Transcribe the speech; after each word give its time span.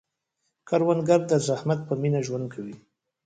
کروندګر 0.67 1.21
د 1.31 1.33
زحمت 1.47 1.79
په 1.87 1.93
مینه 2.01 2.19
ژوند 2.27 2.45
کوي 2.53 2.75